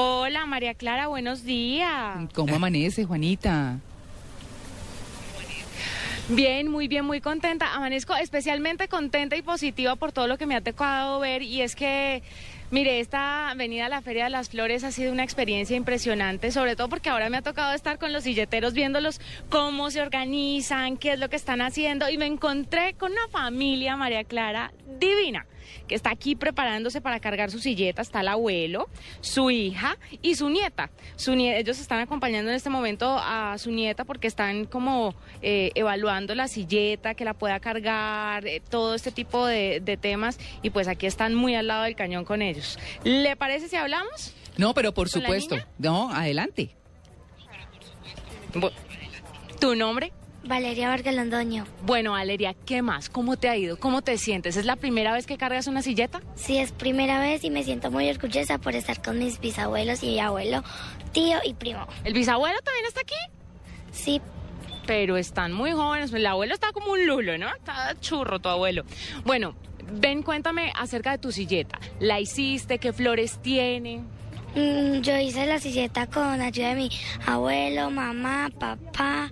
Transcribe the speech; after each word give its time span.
Hola, 0.00 0.46
María 0.46 0.74
Clara, 0.74 1.08
buenos 1.08 1.42
días. 1.42 2.30
¿Cómo 2.32 2.54
amanece, 2.54 3.04
Juanita? 3.04 3.80
Bien, 6.28 6.70
muy 6.70 6.86
bien, 6.86 7.04
muy 7.04 7.20
contenta. 7.20 7.74
Amanezco 7.74 8.14
especialmente 8.14 8.86
contenta 8.86 9.34
y 9.34 9.42
positiva 9.42 9.96
por 9.96 10.12
todo 10.12 10.28
lo 10.28 10.38
que 10.38 10.46
me 10.46 10.54
ha 10.54 10.60
tocado 10.60 11.18
ver 11.18 11.42
y 11.42 11.62
es 11.62 11.74
que 11.74 12.22
Mire, 12.70 13.00
esta 13.00 13.54
venida 13.56 13.86
a 13.86 13.88
la 13.88 14.02
Feria 14.02 14.24
de 14.24 14.30
las 14.30 14.50
Flores 14.50 14.84
ha 14.84 14.92
sido 14.92 15.10
una 15.10 15.24
experiencia 15.24 15.74
impresionante, 15.74 16.52
sobre 16.52 16.76
todo 16.76 16.90
porque 16.90 17.08
ahora 17.08 17.30
me 17.30 17.38
ha 17.38 17.42
tocado 17.42 17.72
estar 17.72 17.98
con 17.98 18.12
los 18.12 18.24
silleteros 18.24 18.74
viéndolos 18.74 19.22
cómo 19.48 19.90
se 19.90 20.02
organizan, 20.02 20.98
qué 20.98 21.12
es 21.12 21.18
lo 21.18 21.30
que 21.30 21.36
están 21.36 21.62
haciendo 21.62 22.10
y 22.10 22.18
me 22.18 22.26
encontré 22.26 22.92
con 22.92 23.12
una 23.12 23.26
familia, 23.28 23.96
María 23.96 24.22
Clara, 24.24 24.72
divina 24.98 25.46
que 25.86 25.94
está 25.94 26.10
aquí 26.10 26.36
preparándose 26.36 27.00
para 27.00 27.20
cargar 27.20 27.50
su 27.50 27.58
silleta. 27.58 28.02
Está 28.02 28.20
el 28.20 28.28
abuelo, 28.28 28.88
su 29.20 29.50
hija 29.50 29.96
y 30.22 30.34
su 30.34 30.48
nieta. 30.48 30.90
Su 31.16 31.32
ellos 31.32 31.78
están 31.78 32.00
acompañando 32.00 32.50
en 32.50 32.56
este 32.56 32.70
momento 32.70 33.16
a 33.18 33.56
su 33.58 33.70
nieta 33.70 34.04
porque 34.04 34.26
están 34.26 34.64
como 34.64 35.14
eh, 35.42 35.70
evaluando 35.74 36.34
la 36.34 36.48
silleta, 36.48 37.14
que 37.14 37.24
la 37.24 37.34
pueda 37.34 37.60
cargar, 37.60 38.46
eh, 38.46 38.60
todo 38.68 38.94
este 38.94 39.12
tipo 39.12 39.46
de, 39.46 39.98
temas. 40.00 40.38
Y 40.62 40.70
pues 40.70 40.86
aquí 40.86 41.06
están 41.06 41.34
muy 41.34 41.54
al 41.54 41.66
lado 41.66 41.84
del 41.84 41.96
cañón 41.96 42.24
con 42.24 42.42
ellos. 42.58 42.78
¿Le 43.04 43.36
parece 43.36 43.68
si 43.68 43.76
hablamos? 43.76 44.34
No, 44.56 44.74
pero 44.74 44.92
por 44.92 45.08
supuesto. 45.08 45.56
No, 45.78 46.10
adelante. 46.12 46.74
¿Tu 49.60 49.74
nombre? 49.74 50.12
Valeria 50.44 50.88
Vargas 50.88 51.14
Londoño. 51.14 51.66
Bueno, 51.82 52.12
Valeria, 52.12 52.54
¿qué 52.54 52.80
más? 52.80 53.10
¿Cómo 53.10 53.36
te 53.36 53.48
ha 53.48 53.56
ido? 53.56 53.78
¿Cómo 53.78 54.02
te 54.02 54.16
sientes? 54.18 54.56
¿Es 54.56 54.64
la 54.64 54.76
primera 54.76 55.12
vez 55.12 55.26
que 55.26 55.36
cargas 55.36 55.66
una 55.66 55.82
silleta? 55.82 56.22
Sí, 56.36 56.58
es 56.58 56.72
primera 56.72 57.20
vez 57.20 57.44
y 57.44 57.50
me 57.50 57.64
siento 57.64 57.90
muy 57.90 58.08
orgullosa 58.08 58.58
por 58.58 58.74
estar 58.74 59.02
con 59.02 59.18
mis 59.18 59.40
bisabuelos 59.40 60.02
y 60.02 60.18
abuelo, 60.18 60.62
tío 61.12 61.38
y 61.44 61.54
primo. 61.54 61.86
¿El 62.04 62.14
bisabuelo 62.14 62.58
también 62.62 62.86
está 62.86 63.00
aquí? 63.00 63.14
Sí. 63.92 64.22
Pero 64.86 65.18
están 65.18 65.52
muy 65.52 65.72
jóvenes. 65.72 66.12
El 66.12 66.24
abuelo 66.24 66.54
está 66.54 66.72
como 66.72 66.92
un 66.92 67.06
lulo, 67.06 67.36
¿no? 67.36 67.48
Está 67.54 67.94
churro 68.00 68.38
tu 68.38 68.48
abuelo. 68.48 68.84
Bueno, 69.24 69.54
ven, 69.92 70.22
cuéntame 70.22 70.72
acerca 70.74 71.12
de 71.12 71.18
tu 71.18 71.32
silleta. 71.32 71.78
¿La 72.00 72.20
hiciste? 72.20 72.78
¿Qué 72.78 72.92
flores 72.92 73.38
tiene? 73.42 74.02
Mm, 74.54 75.00
yo 75.00 75.16
hice 75.18 75.46
la 75.46 75.58
silleta 75.58 76.06
con 76.06 76.40
ayuda 76.40 76.70
de 76.70 76.74
mi 76.74 76.90
abuelo, 77.26 77.90
mamá, 77.90 78.50
papá 78.58 79.30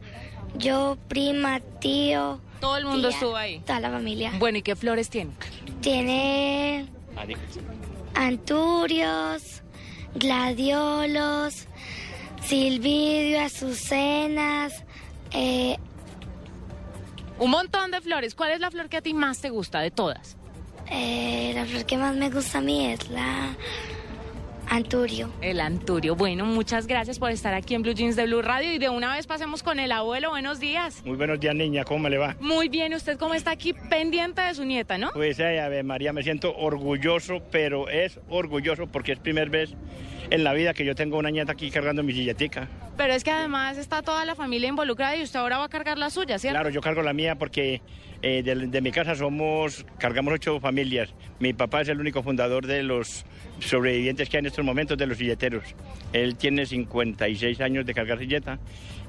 yo, 0.59 0.97
prima, 1.09 1.61
tío. 1.81 2.41
Todo 2.61 2.77
el 2.79 2.87
mundo 2.87 3.09
estuvo 3.09 3.37
ahí. 3.37 3.61
Toda 3.61 3.81
la 3.81 3.91
familia. 3.91 4.33
Bueno, 4.39 4.59
¿y 4.59 4.63
qué 4.63 4.77
flores 4.77 5.11
tiene? 5.11 5.33
Tiene 5.81 6.87
anturios, 8.15 9.63
gladiolos, 10.15 11.67
silvidio, 12.43 13.41
azucenas. 13.41 14.85
Eh... 15.33 15.77
Un 17.39 17.51
montón 17.51 17.91
de 17.91 18.01
flores. 18.01 18.35
¿Cuál 18.35 18.53
es 18.53 18.61
la 18.61 18.71
flor 18.71 18.89
que 18.89 18.97
a 18.97 19.03
ti 19.03 19.13
más 19.13 19.41
te 19.41 19.51
gusta 19.51 19.81
de 19.81 19.91
todas? 19.91 20.36
Eh, 20.91 21.53
la 21.55 21.65
flor 21.65 21.85
que 21.85 21.97
más 21.97 22.17
me 22.17 22.31
gusta 22.31 22.59
a 22.59 22.61
mí 22.61 22.87
es 22.87 23.09
la 23.11 23.57
Anturio. 24.69 25.31
El 25.41 25.61
Anturio. 25.61 26.17
Bueno, 26.17 26.45
muchas 26.45 26.87
gracias 26.87 27.19
por 27.19 27.31
estar 27.31 27.55
aquí 27.55 27.75
en 27.75 27.83
Blue 27.83 27.95
Jeans 27.95 28.17
de 28.17 28.27
Blue 28.27 28.43
Radio 28.43 28.73
y 28.73 28.79
de 28.79 28.89
una 28.89 29.15
vez 29.15 29.27
pasemos 29.27 29.63
con 29.63 29.79
el 29.79 29.93
abuelo. 29.93 30.31
Buenos 30.31 30.59
días. 30.59 31.03
Muy 31.05 31.17
buenos 31.17 31.39
días, 31.39 31.55
niña. 31.55 31.85
¿Cómo 31.85 32.01
me 32.01 32.11
le 32.11 32.19
va? 32.19 32.37
Muy 32.41 32.69
bien. 32.69 32.93
¿Usted 32.93 33.17
cómo 33.17 33.35
está 33.35 33.53
aquí 33.53 33.73
pendiente 33.73 34.43
de 34.43 34.55
su 34.55 34.65
nieta, 34.65 34.99
no? 34.99 35.11
Pues, 35.13 35.39
eh, 35.39 35.61
a 35.61 35.69
ver, 35.69 35.85
María, 35.85 36.13
me 36.13 36.23
siento 36.23 36.55
orgulloso, 36.57 37.43
pero 37.51 37.89
es 37.89 38.19
orgulloso 38.29 38.87
porque 38.87 39.13
es 39.13 39.19
primera 39.19 39.51
vez 39.51 39.75
en 40.31 40.43
la 40.43 40.53
vida 40.53 40.75
que 40.75 40.85
yo 40.85 40.95
tengo 40.95 41.17
una 41.19 41.31
nieta 41.31 41.53
aquí 41.53 41.71
cargando 41.71 42.03
mi 42.03 42.13
silletica. 42.13 42.69
Pero 42.97 43.13
es 43.13 43.23
que 43.23 43.31
además 43.31 43.79
está 43.79 44.03
toda 44.03 44.25
la 44.25 44.35
familia 44.35 44.69
involucrada 44.69 45.17
y 45.17 45.23
usted 45.23 45.39
ahora 45.39 45.59
va 45.59 45.65
a 45.65 45.69
cargar 45.69 45.99
la 45.99 46.11
suya, 46.11 46.39
¿cierto? 46.39 46.57
Claro, 46.57 46.71
yo 46.71 46.81
cargo 46.81 47.03
la 47.03 47.13
mía 47.13 47.37
porque 47.37 47.83
eh, 48.23 48.43
de, 48.43 48.81
mi 48.81 48.91
casa 48.91 49.15
somos, 49.15 49.85
cargamos 49.99 50.35
ocho 50.35 50.59
familias. 50.61 51.15
Mi 51.39 51.53
papá 51.53 51.83
es 51.83 51.89
el 51.89 52.01
único 52.01 52.23
fundador 52.23 52.67
de 52.67 52.83
los 52.83 53.25
sobrevivientes 53.61 54.29
que 54.29 54.37
hay 54.37 54.41
en 54.41 54.47
estos 54.47 54.65
momentos 54.65 54.97
de 54.99 55.07
los 55.07 55.19
silleteros. 55.19 55.65
Él 56.13 56.37
tiene 56.37 56.67
56 56.67 57.61
años 57.61 57.87
de 57.87 57.95
cargar 57.95 58.19
silleta 58.19 58.59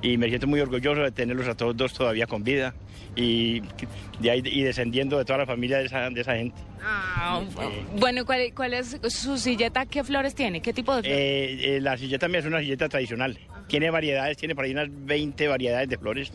y 0.01 0.17
me 0.17 0.27
siento 0.27 0.47
muy 0.47 0.59
orgulloso 0.59 1.01
de 1.01 1.11
tenerlos 1.11 1.47
a 1.47 1.55
todos 1.55 1.75
dos 1.75 1.93
todavía 1.93 2.27
con 2.27 2.43
vida 2.43 2.75
y, 3.15 3.61
de 4.19 4.31
ahí, 4.31 4.41
y 4.45 4.61
descendiendo 4.61 5.17
de 5.17 5.25
toda 5.25 5.39
la 5.39 5.45
familia 5.45 5.77
de 5.77 5.85
esa, 5.85 6.09
de 6.09 6.21
esa 6.21 6.35
gente. 6.35 6.61
Ah, 6.81 7.41
bueno, 7.95 8.25
¿cuál, 8.25 8.73
es 8.73 8.99
su 9.09 9.37
silleta? 9.37 9.85
¿Qué 9.85 10.03
flores 10.03 10.35
tiene? 10.35 10.61
¿Qué 10.61 10.73
tipo 10.73 10.95
de 10.95 11.01
flores? 11.01 11.19
Eh, 11.19 11.77
eh, 11.77 11.81
la 11.81 11.97
silleta 11.97 12.27
mía 12.27 12.39
es 12.39 12.45
una 12.45 12.59
silleta 12.59 12.87
tradicional. 12.87 13.37
Tiene 13.67 13.89
variedades, 13.89 14.37
tiene 14.37 14.55
por 14.55 14.65
ahí 14.65 14.71
unas 14.71 14.87
20 14.89 15.47
variedades 15.47 15.89
de 15.89 15.97
flores. 15.97 16.31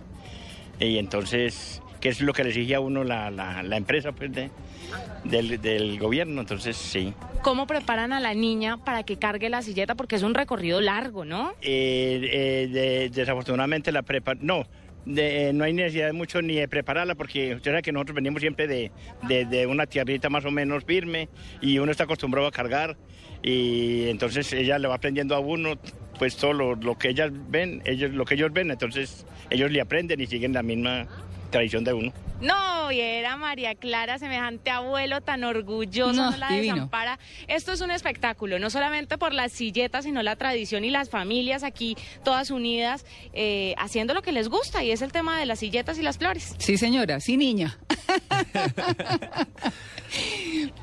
Y 0.81 0.99
entonces 0.99 1.83
que 2.03 2.09
es 2.09 2.21
lo 2.21 2.33
que 2.33 2.43
le 2.43 2.51
exige 2.51 2.75
a 2.75 2.81
uno 2.81 3.05
la, 3.05 3.31
la, 3.31 3.77
empresa 3.77 4.11
pues, 4.11 4.33
del, 4.33 5.61
del, 5.63 5.99
gobierno. 6.01 6.41
Entonces, 6.41 6.77
sí. 6.77 7.15
¿Cómo 7.43 7.69
preparan 7.69 8.13
a 8.13 8.19
la 8.19 8.35
niña 8.35 8.79
para 8.85 9.05
que 9.05 9.19
cargue 9.19 9.49
la 9.49 9.63
silleta? 9.63 9.95
Porque 9.95 10.17
es 10.17 10.25
un 10.25 10.35
recorrido 10.35 10.81
largo, 10.81 11.25
¿no? 11.25 11.53
Eh, 11.63 12.69
eh, 12.73 13.11
desafortunadamente 13.15 13.93
la 13.93 14.03
prepara... 14.03 14.39
No, 14.43 14.67
no 15.05 15.65
hay 15.65 15.73
necesidad 15.73 16.07
de 16.07 16.13
mucho 16.13 16.43
ni 16.43 16.57
de 16.57 16.67
prepararla 16.67 17.15
porque 17.15 17.55
usted 17.55 17.71
sabe 17.71 17.83
que 17.83 17.93
nosotros 17.93 18.17
venimos 18.17 18.41
siempre 18.41 18.67
de, 18.67 18.91
de, 19.29 19.67
una 19.67 19.87
tierrita 19.87 20.29
más 20.29 20.45
o 20.45 20.51
menos 20.51 20.85
firme 20.85 21.29
y 21.61 21.79
uno 21.79 21.93
está 21.93 22.05
acostumbrado 22.05 22.49
a 22.49 22.53
cargar 22.53 22.97
y 23.43 24.09
entonces 24.09 24.53
ella 24.53 24.79
le 24.79 24.87
va 24.87 24.95
aprendiendo 24.95 25.35
a 25.35 25.41
uno 25.41 25.75
pues 26.19 26.37
todo 26.37 26.53
lo, 26.53 26.75
lo 26.75 26.99
que 26.99 27.09
ellas 27.09 27.31
ven, 27.49 27.83
ellos, 27.85 28.13
lo 28.13 28.25
que 28.25 28.35
ellos 28.35 28.53
ven, 28.53 28.71
entonces 28.71 29.27
ellos 29.51 29.71
le 29.71 29.81
aprenden 29.81 30.21
y 30.21 30.27
siguen 30.27 30.53
la 30.53 30.63
misma 30.63 31.07
tradición 31.51 31.85
de 31.85 31.93
uno. 31.93 32.13
No, 32.41 32.91
y 32.91 32.99
era 32.99 33.37
María 33.37 33.77
Clara, 33.77 34.19
semejante 34.19 34.71
abuelo 34.71 35.21
tan 35.21 35.45
orgulloso, 35.45 36.31
no, 36.31 36.37
la 36.37 36.51
desampara. 36.51 37.21
Esto 37.47 37.73
es 37.73 37.81
un 37.81 37.93
espectáculo, 37.93 38.59
no 38.59 38.69
solamente 38.69 39.17
por 39.17 39.33
las 39.33 39.53
silletas, 39.53 40.05
sino 40.05 40.25
la 40.25 40.35
tradición 40.35 40.85
y 40.85 40.91
las 40.91 41.09
familias 41.09 41.63
aquí 41.63 41.97
todas 42.25 42.51
unidas, 42.51 43.07
eh, 43.33 43.75
haciendo 43.79 44.13
lo 44.13 44.23
que 44.23 44.33
les 44.33 44.49
gusta, 44.49 44.83
y 44.83 44.91
es 44.91 45.03
el 45.03 45.13
tema 45.13 45.39
de 45.39 45.47
las 45.47 45.61
silletas 45.61 45.99
y 45.99 46.03
las 46.03 46.19
flores. 46.19 46.57
Sí, 46.59 46.77
señora, 46.77 47.21
sí, 47.21 47.37
niña. 47.37 47.79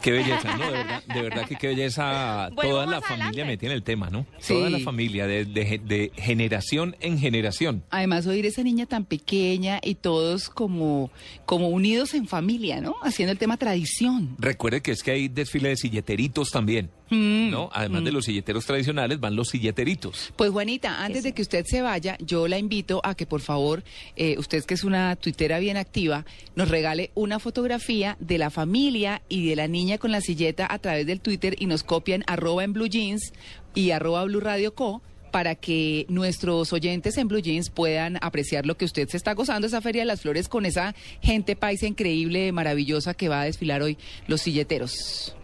Qué 0.01 0.11
belleza, 0.11 0.55
¿no? 0.57 0.71
De 1.13 1.21
verdad, 1.21 1.45
que 1.45 1.55
qué 1.55 1.67
belleza 1.67 2.49
toda 2.55 2.85
la 2.85 3.01
familia 3.01 3.45
metida 3.45 3.71
en 3.71 3.75
el 3.75 3.83
tema, 3.83 4.09
¿no? 4.09 4.25
Toda 4.47 4.69
la 4.69 4.79
familia, 4.79 5.27
de, 5.27 5.45
de, 5.45 6.11
generación 6.15 6.95
en 7.01 7.19
generación. 7.19 7.83
Además, 7.89 8.25
oír 8.27 8.45
esa 8.45 8.63
niña 8.63 8.85
tan 8.85 9.05
pequeña 9.05 9.79
y 9.83 9.95
todos 9.95 10.49
como, 10.49 11.11
como 11.45 11.69
unidos 11.69 12.13
en 12.13 12.27
familia, 12.27 12.81
¿no? 12.81 12.95
Haciendo 13.03 13.31
el 13.31 13.37
tema 13.37 13.57
tradición. 13.57 14.35
Recuerde 14.39 14.81
que 14.81 14.91
es 14.91 15.03
que 15.03 15.11
hay 15.11 15.27
desfile 15.27 15.69
de 15.69 15.77
silleteritos 15.77 16.49
también. 16.51 16.89
Mm, 17.09 17.49
¿No? 17.49 17.69
Además 17.73 18.03
de 18.03 18.11
mm. 18.11 18.13
los 18.13 18.25
silleteros 18.25 18.65
tradicionales, 18.65 19.19
van 19.19 19.35
los 19.35 19.49
silleteritos. 19.49 20.31
Pues 20.35 20.51
Juanita, 20.51 21.03
antes 21.03 21.23
de 21.23 21.33
que 21.33 21.41
usted 21.41 21.65
se 21.65 21.81
vaya, 21.81 22.17
yo 22.19 22.47
la 22.47 22.57
invito 22.57 23.01
a 23.03 23.15
que 23.15 23.25
por 23.25 23.41
favor, 23.41 23.83
eh, 24.15 24.35
usted 24.37 24.63
que 24.63 24.75
es 24.75 24.83
una 24.83 25.15
tuitera 25.15 25.59
bien 25.59 25.77
activa, 25.77 26.25
nos 26.55 26.69
regale 26.69 27.11
una 27.15 27.39
fotografía 27.39 28.15
de 28.19 28.37
la 28.37 28.49
familia 28.49 29.21
y 29.27 29.47
de 29.49 29.55
la 29.55 29.67
niña 29.79 29.97
con 29.97 30.11
la 30.11 30.19
silleta 30.19 30.67
a 30.69 30.77
través 30.79 31.05
del 31.05 31.21
Twitter 31.21 31.55
y 31.57 31.65
nos 31.65 31.83
copian 31.83 32.25
arroba 32.27 32.65
en 32.65 32.73
Blue 32.73 32.87
Jeans 32.87 33.31
y 33.73 33.91
arroba 33.91 34.25
Blue 34.25 34.41
Radio 34.41 34.75
Co 34.75 35.01
para 35.31 35.55
que 35.55 36.05
nuestros 36.09 36.73
oyentes 36.73 37.17
en 37.17 37.29
Blue 37.29 37.39
Jeans 37.39 37.69
puedan 37.69 38.17
apreciar 38.21 38.65
lo 38.65 38.75
que 38.75 38.83
usted 38.83 39.07
se 39.07 39.15
está 39.15 39.33
gozando 39.33 39.67
esa 39.67 39.79
Feria 39.79 40.01
de 40.01 40.07
las 40.07 40.21
Flores 40.21 40.49
con 40.49 40.65
esa 40.65 40.95
gente 41.21 41.55
paisa 41.55 41.87
increíble, 41.87 42.51
maravillosa 42.51 43.13
que 43.13 43.29
va 43.29 43.41
a 43.41 43.45
desfilar 43.45 43.81
hoy 43.81 43.97
los 44.27 44.41
silleteros. 44.41 45.35